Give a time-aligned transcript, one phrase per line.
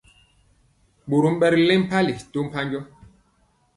[1.09, 2.79] Ɓorom ɓɛ ri lɛŋ mpali to mpanjɔ.